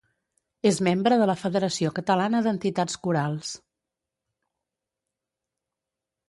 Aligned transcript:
És 0.67 0.77
membre 0.85 1.17
de 1.23 1.27
la 1.31 1.35
Federació 1.41 1.91
Catalana 1.99 2.41
d’Entitats 2.47 2.97
Corals. 3.03 3.53